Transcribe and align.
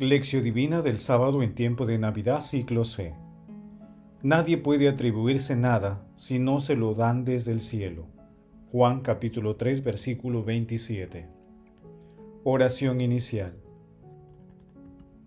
Lección 0.00 0.42
Divina 0.42 0.80
del 0.80 0.98
sábado 0.98 1.42
en 1.42 1.54
tiempo 1.54 1.84
de 1.84 1.98
Navidad, 1.98 2.40
ciclo 2.40 2.86
C. 2.86 3.12
Nadie 4.22 4.56
puede 4.56 4.88
atribuirse 4.88 5.56
nada 5.56 6.06
si 6.16 6.38
no 6.38 6.60
se 6.60 6.74
lo 6.74 6.94
dan 6.94 7.26
desde 7.26 7.52
el 7.52 7.60
cielo. 7.60 8.06
Juan 8.72 9.02
capítulo 9.02 9.56
3 9.56 9.84
versículo 9.84 10.42
27. 10.42 11.28
Oración 12.44 13.02
inicial. 13.02 13.52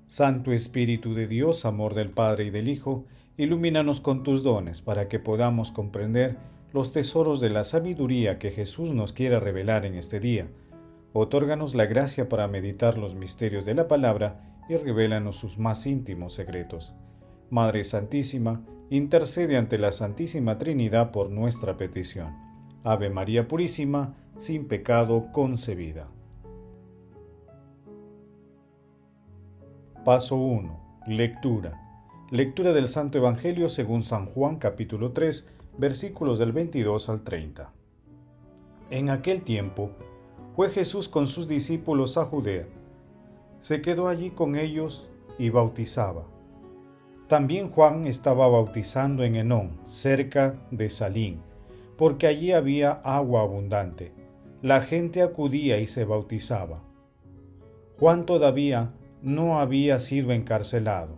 Santo 0.08 0.52
Espíritu 0.52 1.14
de 1.14 1.28
Dios, 1.28 1.66
amor 1.66 1.94
del 1.94 2.10
Padre 2.10 2.46
y 2.46 2.50
del 2.50 2.68
Hijo, 2.68 3.06
ilumínanos 3.38 4.02
con 4.02 4.24
tus 4.24 4.42
dones 4.42 4.82
para 4.82 5.08
que 5.08 5.20
podamos 5.20 5.72
comprender 5.72 6.38
los 6.72 6.92
tesoros 6.94 7.42
de 7.42 7.52
la 7.52 7.64
sabiduría 7.64 8.40
que 8.40 8.50
Jesús 8.50 8.92
nos 8.92 9.14
quiera 9.14 9.40
revelar 9.40 9.86
en 9.86 9.94
este 9.94 10.20
día. 10.20 10.48
Otórganos 11.14 11.76
la 11.76 11.86
gracia 11.86 12.28
para 12.28 12.48
meditar 12.48 12.98
los 12.98 13.14
misterios 13.14 13.66
de 13.66 13.76
la 13.76 13.88
palabra 13.88 14.50
y 14.70 14.78
revélanos 14.78 15.36
sus 15.36 15.58
más 15.58 15.86
íntimos 15.86 16.34
secretos. 16.34 16.94
Madre 17.50 17.84
Santísima, 17.84 18.64
intercede 18.90 19.58
ante 19.58 19.78
la 19.78 19.92
Santísima 19.92 20.58
Trinidad 20.58 21.12
por 21.12 21.30
nuestra 21.30 21.78
petición. 21.78 22.36
Ave 22.84 23.10
María 23.10 23.48
Purísima, 23.48 24.16
sin 24.38 24.68
pecado 24.68 25.32
concebida. 25.32 26.08
Paso 30.04 30.36
1. 30.36 31.02
Lectura. 31.08 31.80
Lectura 32.30 32.74
del 32.74 32.88
Santo 32.88 33.18
Evangelio 33.18 33.70
según 33.70 34.04
San 34.04 34.26
Juan 34.26 34.58
capítulo 34.58 35.12
3, 35.12 35.48
versículos 35.78 36.40
del 36.40 36.52
22 36.52 37.10
al 37.10 37.22
30. 37.24 37.72
En 38.90 39.10
aquel 39.10 39.44
tiempo, 39.44 39.92
fue 40.56 40.70
Jesús 40.70 41.08
con 41.08 41.28
sus 41.28 41.48
discípulos 41.48 42.18
a 42.18 42.26
Judea 42.26 42.68
se 43.64 43.82
quedó 43.82 44.10
allí 44.10 44.30
con 44.30 44.58
ellos 44.58 45.10
y 45.40 45.50
bautizaba. 45.50 46.26
También 47.30 47.70
Juan 47.70 48.06
estaba 48.08 48.46
bautizando 48.50 49.24
en 49.24 49.38
Enón, 49.38 49.80
cerca 49.86 50.56
de 50.70 50.90
Salín, 50.90 51.40
porque 51.98 52.28
allí 52.28 52.52
había 52.52 52.92
agua 52.92 53.42
abundante. 53.44 54.12
La 54.62 54.82
gente 54.82 55.22
acudía 55.22 55.80
y 55.80 55.88
se 55.88 56.04
bautizaba. 56.04 56.84
Juan 57.98 58.26
todavía 58.26 58.92
no 59.22 59.58
había 59.58 59.98
sido 60.02 60.34
encarcelado. 60.34 61.18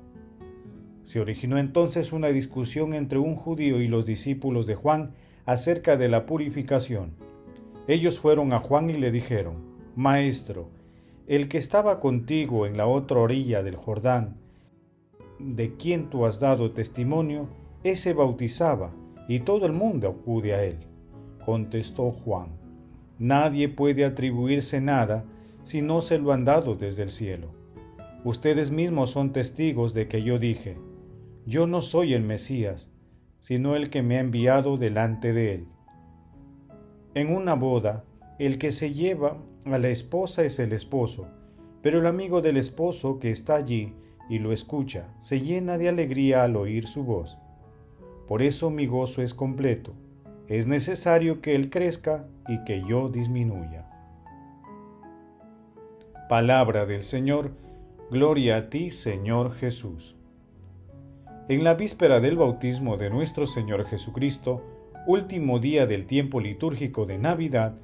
Se 1.02 1.20
originó 1.20 1.58
entonces 1.58 2.14
una 2.14 2.28
discusión 2.28 2.94
entre 2.94 3.18
un 3.18 3.36
judío 3.36 3.82
y 3.82 3.88
los 3.88 4.06
discípulos 4.06 4.68
de 4.68 4.76
Juan 4.76 5.16
acerca 5.48 5.98
de 5.98 6.10
la 6.10 6.28
purificación. 6.28 7.16
Ellos 7.88 8.20
fueron 8.20 8.54
a 8.54 8.60
Juan 8.60 8.92
y 8.92 8.98
le 8.98 9.10
dijeron, 9.10 9.56
Maestro, 9.96 10.70
el 11.28 11.48
que 11.48 11.58
estaba 11.58 12.00
contigo 12.00 12.68
en 12.68 12.78
la 12.78 12.88
otra 12.88 13.20
orilla 13.20 13.64
del 13.64 13.76
Jordán, 13.76 14.38
de 15.40 15.76
quien 15.76 16.10
tú 16.10 16.26
has 16.26 16.40
dado 16.40 16.72
testimonio, 16.72 17.48
ese 17.84 18.14
bautizaba, 18.14 18.94
y 19.28 19.40
todo 19.40 19.66
el 19.66 19.74
mundo 19.74 20.08
acude 20.08 20.54
a 20.54 20.64
él. 20.64 20.78
Contestó 21.46 22.12
Juan, 22.12 22.50
nadie 23.18 23.70
puede 23.70 24.06
atribuirse 24.06 24.82
nada 24.82 25.26
si 25.64 25.82
no 25.82 26.02
se 26.02 26.20
lo 26.20 26.32
han 26.32 26.46
dado 26.46 26.76
desde 26.76 27.04
el 27.04 27.10
cielo. 27.10 27.48
Ustedes 28.24 28.72
mismos 28.72 29.12
son 29.12 29.34
testigos 29.34 29.94
de 29.94 30.08
que 30.08 30.22
yo 30.24 30.40
dije, 30.40 30.78
yo 31.46 31.68
no 31.68 31.82
soy 31.82 32.14
el 32.14 32.24
Mesías, 32.24 32.90
sino 33.40 33.76
el 33.76 33.90
que 33.90 34.02
me 34.02 34.18
ha 34.18 34.22
enviado 34.22 34.78
delante 34.78 35.34
de 35.34 35.54
él. 35.54 35.68
En 37.14 37.36
una 37.36 37.54
boda, 37.54 38.04
el 38.40 38.58
que 38.58 38.72
se 38.72 38.94
lleva 38.94 39.38
a 39.66 39.80
la 39.80 39.90
esposa 39.90 40.44
es 40.44 40.60
el 40.60 40.74
esposo, 40.74 41.28
pero 41.82 42.00
el 42.00 42.06
amigo 42.06 42.42
del 42.42 42.58
esposo 42.58 43.20
que 43.20 43.32
está 43.32 43.56
allí 43.56 43.94
y 44.30 44.40
lo 44.40 44.52
escucha 44.52 45.08
se 45.20 45.40
llena 45.40 45.78
de 45.78 45.90
alegría 45.90 46.44
al 46.44 46.56
oír 46.56 46.88
su 46.88 47.04
voz. 47.04 47.38
Por 48.28 48.42
eso 48.42 48.70
mi 48.70 48.86
gozo 48.86 49.22
es 49.22 49.34
completo. 49.34 49.94
Es 50.48 50.68
necesario 50.68 51.42
que 51.42 51.56
Él 51.56 51.70
crezca 51.70 52.28
y 52.48 52.64
que 52.64 52.84
yo 52.88 53.10
disminuya. 53.10 53.90
Palabra 56.30 56.86
del 56.86 57.02
Señor, 57.02 57.52
gloria 58.12 58.58
a 58.58 58.70
ti, 58.70 58.92
Señor 58.92 59.54
Jesús. 59.56 60.16
En 61.50 61.64
la 61.64 61.74
víspera 61.76 62.20
del 62.20 62.38
bautismo 62.38 62.98
de 62.98 63.10
nuestro 63.10 63.48
Señor 63.48 63.86
Jesucristo, 63.86 64.64
último 65.08 65.60
día 65.60 65.86
del 65.86 66.06
tiempo 66.06 66.40
litúrgico 66.40 67.06
de 67.06 67.18
Navidad, 67.18 67.76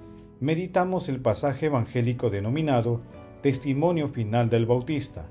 meditamos 0.42 1.08
el 1.08 1.22
pasaje 1.22 1.68
evangélico 1.68 2.32
denominado 2.32 3.02
Testimonio 3.44 4.08
Final 4.08 4.50
del 4.50 4.66
Bautista, 4.66 5.28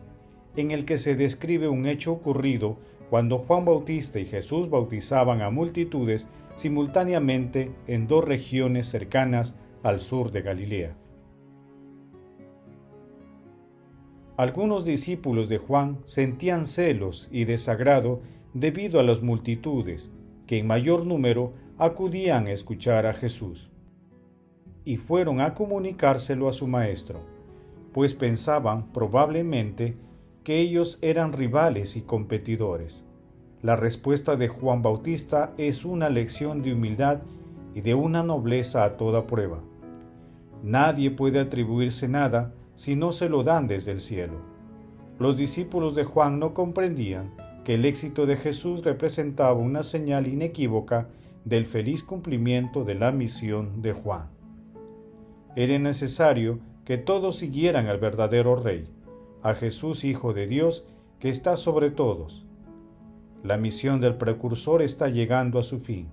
en 0.55 0.71
el 0.71 0.85
que 0.85 0.99
se 0.99 1.17
describe 1.17 1.69
un 1.69 1.87
hecho 1.87 2.13
ocurrido 2.13 2.79
cuando 3.11 3.39
Juan 3.39 3.65
Bautista 3.65 4.21
y 4.21 4.25
Jesús 4.25 4.71
bautizaban 4.71 5.43
a 5.43 5.51
multitudes 5.51 6.29
simultáneamente 6.55 7.73
en 7.89 8.07
dos 8.07 8.25
regiones 8.25 8.87
cercanas 8.87 9.57
al 9.83 9.99
sur 9.99 10.31
de 10.31 10.43
Galilea. 10.43 10.97
Algunos 14.37 14.85
discípulos 14.85 15.49
de 15.49 15.59
Juan 15.59 15.99
sentían 16.05 16.67
celos 16.67 17.29
y 17.33 17.47
desagrado 17.47 18.23
debido 18.55 19.01
a 19.01 19.03
las 19.03 19.23
multitudes, 19.23 20.09
que 20.47 20.59
en 20.59 20.69
mayor 20.69 21.05
número 21.05 21.53
acudían 21.79 22.47
a 22.47 22.53
escuchar 22.53 23.07
a 23.07 23.13
Jesús 23.13 23.70
y 24.85 24.97
fueron 24.97 25.41
a 25.41 25.55
comunicárselo 25.55 26.49
a 26.49 26.53
su 26.53 26.67
maestro, 26.67 27.21
pues 27.93 28.15
pensaban 28.15 28.93
probablemente 28.93 29.97
que 30.45 30.61
ellos 30.61 30.99
eran 31.03 31.33
rivales 31.33 31.97
y 31.97 32.03
competidores. 32.03 33.05
La 33.63 33.77
respuesta 33.77 34.37
de 34.37 34.49
Juan 34.49 34.83
Bautista 34.83 35.53
es 35.59 35.85
una 35.85 36.09
lección 36.09 36.63
de 36.63 36.73
humildad 36.73 37.21
y 37.75 37.83
de 37.83 37.95
una 37.95 38.23
nobleza 38.23 38.85
a 38.85 38.97
toda 38.97 39.27
prueba. 39.27 39.61
Nadie 40.63 41.11
puede 41.11 41.41
atribuirse 41.41 42.09
nada 42.09 42.55
si 42.75 42.97
no 42.97 43.13
se 43.13 43.29
lo 43.29 43.43
dan 43.43 43.67
desde 43.67 43.93
el 43.93 44.01
cielo. 44.01 44.39
Los 45.19 45.37
discípulos 45.37 45.95
de 45.95 46.05
Juan 46.05 46.39
no 46.39 46.55
comprendían 46.55 47.35
que 47.65 47.75
el 47.75 47.85
éxito 47.85 48.25
de 48.25 48.37
Jesús 48.37 48.83
representaba 48.83 49.53
una 49.53 49.83
señal 49.83 50.27
inequívoca 50.27 51.09
del 51.45 51.67
feliz 51.67 52.03
cumplimiento 52.03 52.85
de 52.85 52.95
la 52.95 53.13
misión 53.13 53.83
de 53.83 53.93
Juan 53.93 54.40
era 55.57 55.79
necesario 55.79 56.61
que 56.85 56.99
todos 56.99 57.37
siguieran 57.37 57.87
al 57.87 57.99
verdadero 57.99 58.57
Rey, 58.57 58.89
a 59.43 59.55
Jesús 59.55 60.05
Hijo 60.05 60.33
de 60.33 60.47
Dios, 60.47 60.87
que 61.19 61.29
está 61.29 61.57
sobre 61.57 61.91
todos. 61.91 62.47
La 63.43 63.57
misión 63.57 64.01
del 64.01 64.17
precursor 64.17 64.83
está 64.83 65.09
llegando 65.09 65.59
a 65.59 65.63
su 65.63 65.81
fin. 65.81 66.09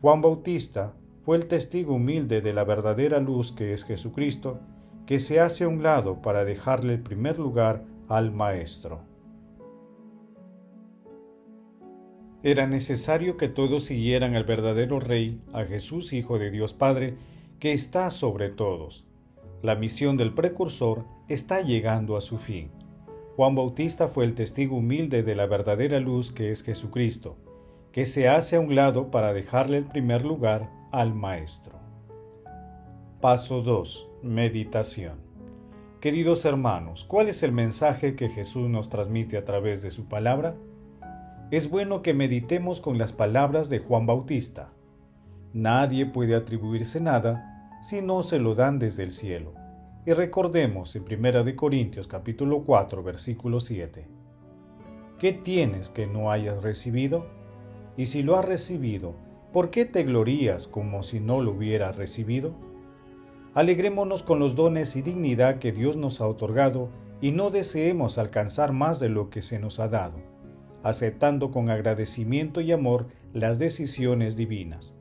Juan 0.00 0.20
Bautista 0.22 0.94
fue 1.24 1.36
el 1.36 1.46
testigo 1.46 1.94
humilde 1.94 2.40
de 2.40 2.52
la 2.52 2.64
verdadera 2.64 3.20
luz 3.20 3.52
que 3.52 3.72
es 3.72 3.84
Jesucristo, 3.84 4.60
que 5.06 5.18
se 5.18 5.40
hace 5.40 5.64
a 5.64 5.68
un 5.68 5.82
lado 5.82 6.20
para 6.20 6.44
dejarle 6.44 6.94
el 6.94 7.00
primer 7.00 7.38
lugar 7.38 7.84
al 8.08 8.32
Maestro. 8.32 9.02
Era 12.42 12.66
necesario 12.66 13.38
que 13.38 13.48
todos 13.48 13.84
siguieran 13.84 14.34
al 14.34 14.44
verdadero 14.44 15.00
Rey, 15.00 15.40
a 15.54 15.64
Jesús 15.64 16.12
Hijo 16.12 16.38
de 16.38 16.50
Dios 16.50 16.74
Padre, 16.74 17.16
que 17.64 17.72
está 17.72 18.10
sobre 18.10 18.50
todos. 18.50 19.06
La 19.62 19.74
misión 19.74 20.18
del 20.18 20.34
precursor 20.34 21.06
está 21.28 21.62
llegando 21.62 22.18
a 22.18 22.20
su 22.20 22.36
fin. 22.36 22.70
Juan 23.36 23.54
Bautista 23.54 24.06
fue 24.06 24.26
el 24.26 24.34
testigo 24.34 24.76
humilde 24.76 25.22
de 25.22 25.34
la 25.34 25.46
verdadera 25.46 25.98
luz 25.98 26.30
que 26.30 26.50
es 26.50 26.62
Jesucristo, 26.62 27.38
que 27.90 28.04
se 28.04 28.28
hace 28.28 28.56
a 28.56 28.60
un 28.60 28.74
lado 28.74 29.10
para 29.10 29.32
dejarle 29.32 29.78
el 29.78 29.86
primer 29.86 30.26
lugar 30.26 30.70
al 30.92 31.14
Maestro. 31.14 31.78
Paso 33.22 33.62
2. 33.62 34.10
Meditación. 34.22 35.20
Queridos 36.02 36.44
hermanos, 36.44 37.06
¿cuál 37.06 37.30
es 37.30 37.42
el 37.42 37.52
mensaje 37.52 38.14
que 38.14 38.28
Jesús 38.28 38.68
nos 38.68 38.90
transmite 38.90 39.38
a 39.38 39.42
través 39.42 39.80
de 39.80 39.90
su 39.90 40.04
palabra? 40.04 40.54
Es 41.50 41.70
bueno 41.70 42.02
que 42.02 42.12
meditemos 42.12 42.82
con 42.82 42.98
las 42.98 43.14
palabras 43.14 43.70
de 43.70 43.78
Juan 43.78 44.04
Bautista. 44.04 44.74
Nadie 45.54 46.04
puede 46.04 46.34
atribuirse 46.34 47.00
nada 47.00 47.52
si 47.84 48.00
no 48.00 48.22
se 48.22 48.38
lo 48.38 48.54
dan 48.54 48.78
desde 48.78 49.02
el 49.02 49.10
cielo. 49.10 49.52
Y 50.06 50.14
recordemos 50.14 50.96
en 50.96 51.02
1 51.02 51.54
Corintios 51.54 52.08
capítulo 52.08 52.62
4 52.64 53.02
versículo 53.02 53.60
7. 53.60 54.08
¿Qué 55.18 55.32
tienes 55.34 55.90
que 55.90 56.06
no 56.06 56.30
hayas 56.30 56.62
recibido? 56.62 57.26
Y 57.98 58.06
si 58.06 58.22
lo 58.22 58.38
has 58.38 58.46
recibido, 58.46 59.14
¿por 59.52 59.68
qué 59.68 59.84
te 59.84 60.02
glorías 60.02 60.66
como 60.66 61.02
si 61.02 61.20
no 61.20 61.42
lo 61.42 61.50
hubieras 61.50 61.94
recibido? 61.96 62.54
Alegrémonos 63.52 64.22
con 64.22 64.38
los 64.38 64.54
dones 64.54 64.96
y 64.96 65.02
dignidad 65.02 65.58
que 65.58 65.70
Dios 65.70 65.94
nos 65.94 66.22
ha 66.22 66.26
otorgado 66.26 66.88
y 67.20 67.32
no 67.32 67.50
deseemos 67.50 68.16
alcanzar 68.16 68.72
más 68.72 68.98
de 68.98 69.10
lo 69.10 69.28
que 69.28 69.42
se 69.42 69.58
nos 69.58 69.78
ha 69.78 69.88
dado, 69.88 70.16
aceptando 70.82 71.50
con 71.50 71.68
agradecimiento 71.68 72.62
y 72.62 72.72
amor 72.72 73.08
las 73.34 73.58
decisiones 73.58 74.36
divinas 74.36 74.94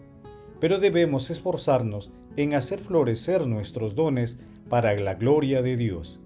pero 0.63 0.79
debemos 0.79 1.29
esforzarnos 1.29 2.13
en 2.35 2.53
hacer 2.53 2.79
florecer 2.79 3.47
nuestros 3.47 3.95
dones 3.95 4.39
para 4.69 4.95
la 4.95 5.15
gloria 5.15 5.61
de 5.61 5.77
Dios. 5.77 6.19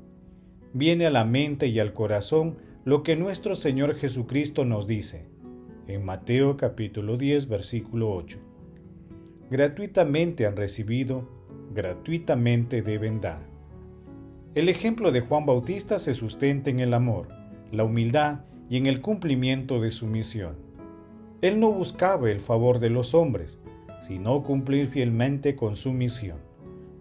viene 0.74 1.08
a 1.08 1.10
la 1.10 1.26
mente 1.26 1.68
y 1.68 1.80
al 1.80 1.94
corazón 1.94 2.58
lo 2.86 3.02
que 3.02 3.16
nuestro 3.16 3.56
Señor 3.56 3.96
Jesucristo 3.96 4.64
nos 4.64 4.86
dice 4.86 5.26
en 5.88 6.04
Mateo 6.04 6.58
capítulo 6.58 7.18
10 7.18 7.48
versículo 7.48 8.14
8. 8.14 8.40
Gratuitamente 9.50 10.46
han 10.46 10.58
recibido, 10.58 11.28
gratuitamente 11.74 12.82
deben 12.82 13.22
dar. 13.22 13.40
El 14.54 14.68
ejemplo 14.68 15.12
de 15.12 15.22
Juan 15.22 15.46
Bautista 15.46 16.00
se 16.00 16.14
sustenta 16.14 16.70
en 16.70 16.82
el 16.82 16.94
amor, 16.94 17.30
la 17.72 17.86
humildad 17.86 18.42
y 18.70 18.78
en 18.78 18.86
el 18.86 19.02
cumplimiento 19.02 19.80
de 19.80 19.92
su 19.92 20.08
misión. 20.08 20.58
Él 21.42 21.60
no 21.60 21.72
buscaba 21.72 22.30
el 22.30 22.40
favor 22.42 22.80
de 22.80 22.90
los 22.90 23.14
hombres, 23.14 23.58
sino 24.00 24.44
cumplir 24.44 24.90
fielmente 24.90 25.56
con 25.56 25.76
su 25.76 25.94
misión, 25.94 26.40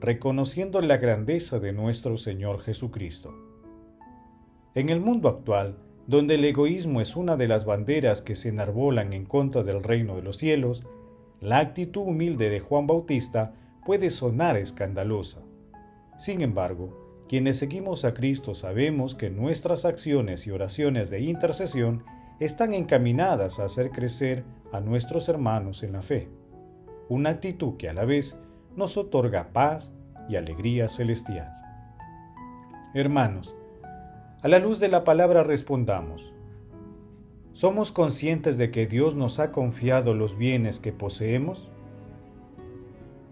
reconociendo 0.00 0.80
la 0.80 0.96
grandeza 0.96 1.58
de 1.58 1.72
nuestro 1.72 2.16
Señor 2.16 2.60
Jesucristo. 2.60 3.34
En 4.74 4.88
el 4.88 5.00
mundo 5.00 5.28
actual, 5.28 5.78
donde 6.06 6.34
el 6.34 6.44
egoísmo 6.44 7.00
es 7.00 7.16
una 7.16 7.36
de 7.36 7.48
las 7.48 7.64
banderas 7.64 8.22
que 8.22 8.36
se 8.36 8.50
enarbolan 8.50 9.12
en 9.12 9.24
contra 9.24 9.62
del 9.62 9.82
reino 9.82 10.16
de 10.16 10.22
los 10.22 10.36
cielos, 10.36 10.84
la 11.40 11.58
actitud 11.58 12.02
humilde 12.02 12.48
de 12.48 12.60
Juan 12.60 12.86
Bautista 12.86 13.54
puede 13.84 14.10
sonar 14.10 14.56
escandalosa. 14.56 15.40
Sin 16.18 16.40
embargo, 16.40 17.24
quienes 17.28 17.58
seguimos 17.58 18.04
a 18.04 18.14
Cristo 18.14 18.54
sabemos 18.54 19.14
que 19.14 19.30
nuestras 19.30 19.84
acciones 19.84 20.46
y 20.46 20.50
oraciones 20.52 21.10
de 21.10 21.20
intercesión 21.20 22.04
están 22.38 22.74
encaminadas 22.74 23.58
a 23.58 23.64
hacer 23.64 23.90
crecer 23.90 24.44
a 24.72 24.80
nuestros 24.80 25.28
hermanos 25.28 25.82
en 25.82 25.92
la 25.92 26.02
fe, 26.02 26.28
una 27.08 27.30
actitud 27.30 27.76
que 27.76 27.88
a 27.88 27.92
la 27.92 28.04
vez 28.04 28.36
nos 28.74 28.96
otorga 28.96 29.52
paz 29.52 29.90
y 30.28 30.36
alegría 30.36 30.88
celestial. 30.88 31.52
Hermanos, 32.94 33.54
a 34.42 34.48
la 34.48 34.58
luz 34.58 34.80
de 34.80 34.88
la 34.88 35.04
palabra 35.04 35.42
respondamos. 35.42 36.32
¿Somos 37.52 37.90
conscientes 37.90 38.58
de 38.58 38.70
que 38.70 38.86
Dios 38.86 39.14
nos 39.14 39.40
ha 39.40 39.50
confiado 39.50 40.14
los 40.14 40.36
bienes 40.36 40.78
que 40.78 40.92
poseemos? 40.92 41.70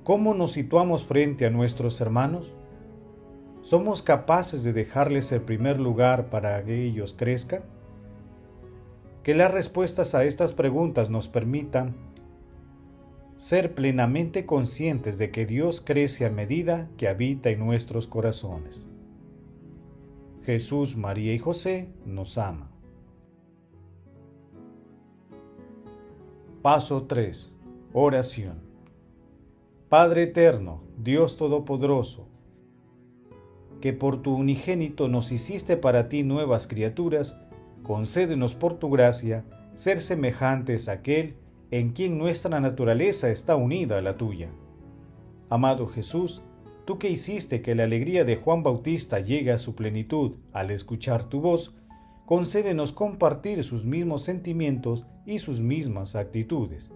¿Cómo 0.02 0.34
nos 0.34 0.52
situamos 0.52 1.04
frente 1.04 1.46
a 1.46 1.50
nuestros 1.50 2.00
hermanos? 2.00 2.54
¿Somos 3.62 4.02
capaces 4.02 4.62
de 4.64 4.72
dejarles 4.72 5.32
el 5.32 5.40
primer 5.40 5.80
lugar 5.80 6.30
para 6.30 6.62
que 6.62 6.84
ellos 6.84 7.14
crezcan? 7.18 7.62
Que 9.22 9.34
las 9.34 9.52
respuestas 9.52 10.14
a 10.14 10.24
estas 10.24 10.52
preguntas 10.52 11.08
nos 11.08 11.28
permitan 11.28 11.94
ser 13.44 13.74
plenamente 13.74 14.46
conscientes 14.46 15.18
de 15.18 15.30
que 15.30 15.44
Dios 15.44 15.82
crece 15.82 16.24
a 16.24 16.30
medida 16.30 16.88
que 16.96 17.08
habita 17.08 17.50
en 17.50 17.58
nuestros 17.58 18.06
corazones. 18.06 18.80
Jesús, 20.44 20.96
María 20.96 21.34
y 21.34 21.38
José 21.38 21.90
nos 22.06 22.38
ama. 22.38 22.70
Paso 26.62 27.02
3. 27.02 27.52
Oración. 27.92 28.62
Padre 29.90 30.22
eterno, 30.22 30.82
Dios 30.96 31.36
Todopoderoso, 31.36 32.26
que 33.82 33.92
por 33.92 34.22
tu 34.22 34.36
unigénito 34.36 35.06
nos 35.06 35.32
hiciste 35.32 35.76
para 35.76 36.08
ti 36.08 36.22
nuevas 36.22 36.66
criaturas, 36.66 37.38
concédenos 37.82 38.54
por 38.54 38.78
tu 38.78 38.88
gracia 38.88 39.44
ser 39.74 40.00
semejantes 40.00 40.88
a 40.88 40.92
aquel 40.92 41.36
en 41.70 41.90
quien 41.90 42.18
nuestra 42.18 42.60
naturaleza 42.60 43.30
está 43.30 43.56
unida 43.56 43.98
a 43.98 44.02
la 44.02 44.16
tuya. 44.16 44.50
Amado 45.48 45.86
Jesús, 45.86 46.42
tú 46.84 46.98
que 46.98 47.10
hiciste 47.10 47.62
que 47.62 47.74
la 47.74 47.84
alegría 47.84 48.24
de 48.24 48.36
Juan 48.36 48.62
Bautista 48.62 49.20
llegue 49.20 49.52
a 49.52 49.58
su 49.58 49.74
plenitud 49.74 50.32
al 50.52 50.70
escuchar 50.70 51.24
tu 51.24 51.40
voz, 51.40 51.74
concédenos 52.26 52.92
compartir 52.92 53.64
sus 53.64 53.84
mismos 53.84 54.22
sentimientos 54.22 55.06
y 55.26 55.38
sus 55.38 55.60
mismas 55.60 56.16
actitudes. 56.16 56.90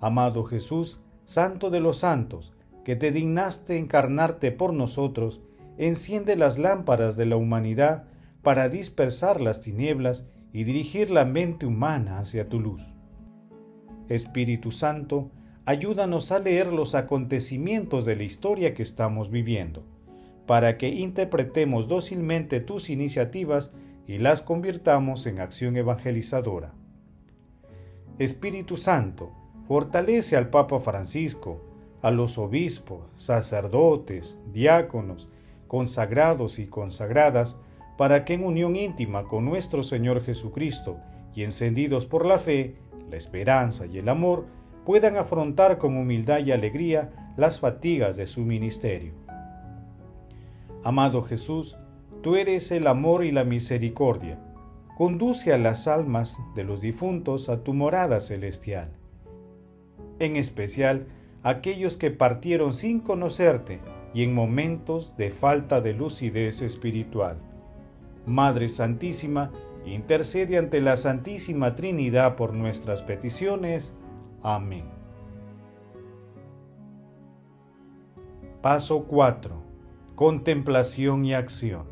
Amado 0.00 0.44
Jesús, 0.44 1.00
Santo 1.24 1.68
de 1.68 1.80
los 1.80 1.98
santos, 1.98 2.54
que 2.84 2.96
te 2.96 3.10
dignaste 3.10 3.76
encarnarte 3.76 4.50
por 4.50 4.72
nosotros, 4.72 5.42
enciende 5.76 6.36
las 6.36 6.58
lámparas 6.58 7.16
de 7.18 7.26
la 7.26 7.36
humanidad 7.36 8.04
para 8.42 8.70
dispersar 8.70 9.40
las 9.40 9.60
tinieblas 9.60 10.24
y 10.54 10.64
dirigir 10.64 11.10
la 11.10 11.26
mente 11.26 11.66
humana 11.66 12.18
hacia 12.18 12.48
tu 12.48 12.60
luz. 12.60 12.82
Espíritu 14.08 14.72
Santo, 14.72 15.30
ayúdanos 15.66 16.32
a 16.32 16.38
leer 16.38 16.72
los 16.72 16.94
acontecimientos 16.94 18.04
de 18.04 18.16
la 18.16 18.24
historia 18.24 18.74
que 18.74 18.82
estamos 18.82 19.30
viviendo, 19.30 19.84
para 20.46 20.78
que 20.78 20.88
interpretemos 20.88 21.88
dócilmente 21.88 22.60
tus 22.60 22.88
iniciativas 22.90 23.72
y 24.06 24.18
las 24.18 24.42
convirtamos 24.42 25.26
en 25.26 25.40
acción 25.40 25.76
evangelizadora. 25.76 26.72
Espíritu 28.18 28.76
Santo, 28.76 29.30
fortalece 29.68 30.36
al 30.36 30.48
Papa 30.48 30.80
Francisco, 30.80 31.60
a 32.00 32.10
los 32.10 32.38
obispos, 32.38 33.00
sacerdotes, 33.14 34.38
diáconos, 34.52 35.28
consagrados 35.66 36.58
y 36.58 36.66
consagradas, 36.66 37.56
para 37.98 38.24
que 38.24 38.34
en 38.34 38.44
unión 38.44 38.76
íntima 38.76 39.24
con 39.24 39.44
nuestro 39.44 39.82
Señor 39.82 40.24
Jesucristo 40.24 40.98
y 41.34 41.42
encendidos 41.42 42.06
por 42.06 42.24
la 42.24 42.38
fe, 42.38 42.76
la 43.08 43.16
esperanza 43.16 43.86
y 43.86 43.98
el 43.98 44.08
amor, 44.08 44.46
puedan 44.84 45.16
afrontar 45.16 45.78
con 45.78 45.96
humildad 45.96 46.38
y 46.38 46.52
alegría 46.52 47.32
las 47.36 47.60
fatigas 47.60 48.16
de 48.16 48.26
su 48.26 48.40
ministerio. 48.40 49.12
Amado 50.82 51.22
Jesús, 51.22 51.76
tú 52.22 52.36
eres 52.36 52.70
el 52.72 52.86
amor 52.86 53.24
y 53.24 53.30
la 53.30 53.44
misericordia. 53.44 54.38
Conduce 54.96 55.52
a 55.52 55.58
las 55.58 55.86
almas 55.86 56.38
de 56.54 56.64
los 56.64 56.80
difuntos 56.80 57.48
a 57.48 57.62
tu 57.62 57.74
morada 57.74 58.20
celestial. 58.20 58.90
En 60.18 60.36
especial, 60.36 61.06
aquellos 61.42 61.96
que 61.96 62.10
partieron 62.10 62.72
sin 62.72 63.00
conocerte 63.00 63.80
y 64.14 64.22
en 64.24 64.34
momentos 64.34 65.16
de 65.16 65.30
falta 65.30 65.80
de 65.80 65.92
lucidez 65.92 66.62
espiritual. 66.62 67.38
Madre 68.26 68.68
Santísima, 68.68 69.52
intercede 69.94 70.58
ante 70.58 70.80
la 70.80 70.96
Santísima 70.96 71.74
Trinidad 71.74 72.36
por 72.36 72.54
nuestras 72.54 73.02
peticiones. 73.02 73.94
Amén. 74.42 74.84
Paso 78.62 79.04
4. 79.04 79.62
Contemplación 80.14 81.24
y 81.24 81.34
acción. 81.34 81.84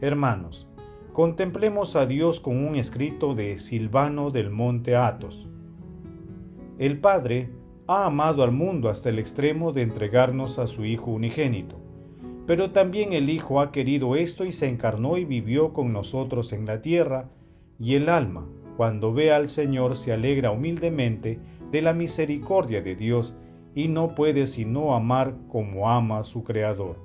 Hermanos, 0.00 0.66
contemplemos 1.12 1.94
a 1.94 2.06
Dios 2.06 2.40
con 2.40 2.56
un 2.56 2.76
escrito 2.76 3.34
de 3.34 3.58
Silvano 3.58 4.30
del 4.30 4.50
Monte 4.50 4.96
Athos. 4.96 5.48
El 6.78 7.00
Padre 7.00 7.50
ha 7.86 8.06
amado 8.06 8.42
al 8.42 8.50
mundo 8.50 8.88
hasta 8.88 9.10
el 9.10 9.18
extremo 9.18 9.72
de 9.72 9.82
entregarnos 9.82 10.58
a 10.58 10.66
su 10.66 10.84
Hijo 10.84 11.10
unigénito, 11.10 11.76
pero 12.46 12.70
también 12.72 13.12
el 13.12 13.30
Hijo 13.30 13.60
ha 13.60 13.72
querido 13.72 14.16
esto 14.16 14.44
y 14.44 14.52
se 14.52 14.68
encarnó 14.68 15.16
y 15.16 15.24
vivió 15.24 15.72
con 15.72 15.92
nosotros 15.92 16.52
en 16.52 16.66
la 16.66 16.82
tierra, 16.82 17.30
y 17.78 17.94
el 17.94 18.08
alma, 18.08 18.46
cuando 18.76 19.12
ve 19.12 19.32
al 19.32 19.48
Señor, 19.48 19.96
se 19.96 20.12
alegra 20.12 20.50
humildemente 20.50 21.38
de 21.70 21.82
la 21.82 21.92
misericordia 21.92 22.80
de 22.80 22.96
Dios 22.96 23.36
y 23.74 23.88
no 23.88 24.08
puede 24.08 24.46
sino 24.46 24.94
amar 24.94 25.36
como 25.48 25.90
ama 25.90 26.18
a 26.18 26.24
su 26.24 26.44
Creador. 26.44 26.96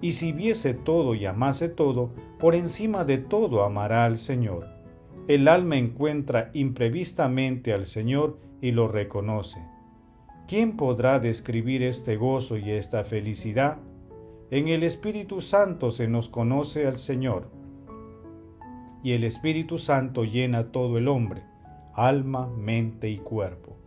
Y 0.00 0.12
si 0.12 0.32
viese 0.32 0.74
todo 0.74 1.14
y 1.14 1.26
amase 1.26 1.68
todo, 1.68 2.12
por 2.38 2.54
encima 2.54 3.04
de 3.04 3.18
todo 3.18 3.64
amará 3.64 4.04
al 4.04 4.18
Señor. 4.18 4.64
El 5.28 5.48
alma 5.48 5.76
encuentra 5.76 6.50
imprevistamente 6.54 7.72
al 7.72 7.86
Señor 7.86 8.38
y 8.60 8.72
lo 8.72 8.88
reconoce. 8.88 9.60
¿Quién 10.46 10.76
podrá 10.76 11.18
describir 11.18 11.82
este 11.82 12.16
gozo 12.16 12.56
y 12.56 12.70
esta 12.70 13.02
felicidad? 13.04 13.78
En 14.50 14.68
el 14.68 14.82
Espíritu 14.82 15.40
Santo 15.40 15.90
se 15.90 16.08
nos 16.08 16.28
conoce 16.28 16.86
al 16.86 16.98
Señor. 16.98 17.50
Y 19.02 19.12
el 19.12 19.24
Espíritu 19.24 19.78
Santo 19.78 20.24
llena 20.24 20.72
todo 20.72 20.98
el 20.98 21.08
hombre 21.08 21.42
alma, 21.96 22.46
mente 22.48 23.08
y 23.08 23.16
cuerpo. 23.16 23.78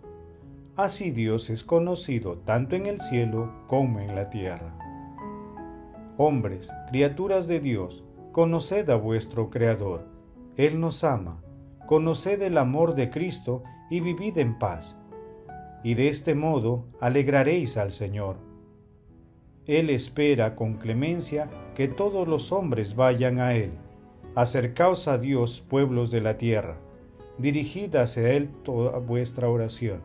Así 0.76 1.12
Dios 1.12 1.52
es 1.52 1.64
conocido 1.64 2.40
tanto 2.40 2.76
en 2.76 2.88
el 2.88 3.02
cielo 3.02 3.52
como 3.68 4.00
en 4.00 4.16
la 4.16 4.32
tierra. 4.32 4.76
Hombres, 6.18 6.74
criaturas 6.90 7.48
de 7.48 7.60
Dios, 7.60 8.04
conoced 8.32 8.90
a 8.90 8.96
vuestro 8.96 9.52
Creador. 9.52 10.08
Él 10.58 10.80
nos 10.80 11.04
ama. 11.04 11.44
Conoced 11.86 12.42
el 12.42 12.58
amor 12.58 12.96
de 12.96 13.10
Cristo 13.10 13.64
y 13.90 14.00
vivid 14.00 14.38
en 14.40 14.58
paz. 14.58 14.98
Y 15.84 15.94
de 15.94 16.08
este 16.08 16.34
modo 16.34 16.86
alegraréis 17.00 17.78
al 17.78 17.92
Señor. 17.92 18.49
Él 19.70 19.90
espera 19.90 20.56
con 20.56 20.74
clemencia 20.74 21.50
que 21.76 21.88
todos 21.88 22.28
los 22.28 22.52
hombres 22.52 22.96
vayan 22.96 23.40
a 23.40 23.54
Él. 23.56 23.72
Acercaos 24.36 25.08
a 25.08 25.18
Dios, 25.18 25.62
pueblos 25.62 26.12
de 26.12 26.22
la 26.22 26.38
tierra 26.38 26.78
dirigid 27.40 27.96
hacia 27.96 28.34
Él 28.34 28.50
toda 28.64 29.00
vuestra 29.00 29.50
oración. 29.50 30.02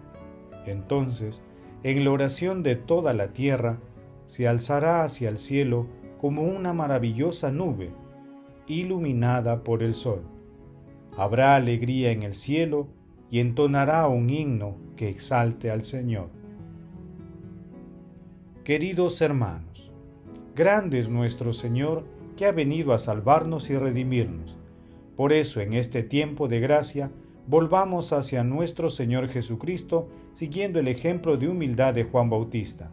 Entonces, 0.66 1.42
en 1.83 2.04
la 2.04 2.12
oración 2.12 2.62
de 2.62 2.76
toda 2.76 3.12
la 3.12 3.33
tierra, 3.33 3.78
se 4.25 4.49
alzará 4.49 5.04
hacia 5.04 5.28
el 5.28 5.37
cielo 5.37 5.87
como 6.18 6.42
una 6.42 6.73
maravillosa 6.73 7.50
nube, 7.50 7.90
iluminada 8.66 9.62
por 9.62 9.83
el 9.83 9.94
sol. 9.94 10.23
Habrá 11.18 11.54
alegría 11.54 12.12
en 12.12 12.23
el 12.23 12.35
cielo 12.35 12.88
y 13.30 13.40
entonará 13.40 14.09
un 14.09 14.30
himno 14.30 14.76
que 14.97 15.09
exalte 15.09 15.71
al 15.71 15.85
Señor. 15.85 16.30
Queridos 18.64 19.21
hermanos, 19.21 19.92
grande 20.56 20.99
es 20.99 21.11
nuestro 21.11 21.52
Señor 21.52 22.06
que 22.35 22.47
ha 22.47 22.50
venido 22.50 22.94
a 22.94 22.99
salvarnos 22.99 23.68
y 23.68 23.76
redimirnos. 23.76 24.56
Por 25.16 25.35
eso 25.35 25.61
en 25.61 25.75
este 25.75 26.02
tiempo 26.02 26.49
de 26.49 26.61
gracia, 26.61 27.11
volvamos 27.47 28.14
hacia 28.14 28.42
nuestro 28.42 28.88
Señor 28.88 29.28
Jesucristo 29.28 30.09
siguiendo 30.33 30.78
el 30.78 30.88
ejemplo 30.88 31.37
de 31.37 31.49
humildad 31.49 31.92
de 31.92 32.04
Juan 32.04 32.30
Bautista. 32.30 32.90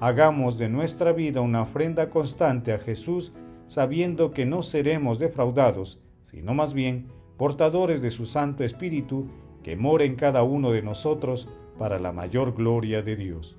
Hagamos 0.00 0.56
de 0.56 0.70
nuestra 0.70 1.12
vida 1.12 1.42
una 1.42 1.60
ofrenda 1.60 2.08
constante 2.08 2.72
a 2.72 2.78
Jesús, 2.78 3.34
sabiendo 3.66 4.30
que 4.30 4.46
no 4.46 4.62
seremos 4.62 5.18
defraudados, 5.18 6.00
sino 6.24 6.54
más 6.54 6.72
bien 6.72 7.08
portadores 7.36 8.00
de 8.00 8.10
su 8.10 8.24
Santo 8.24 8.64
Espíritu, 8.64 9.26
que 9.62 9.76
mora 9.76 10.04
en 10.04 10.14
cada 10.14 10.42
uno 10.42 10.70
de 10.70 10.80
nosotros 10.80 11.50
para 11.78 11.98
la 11.98 12.12
mayor 12.12 12.54
gloria 12.54 13.02
de 13.02 13.16
Dios. 13.16 13.58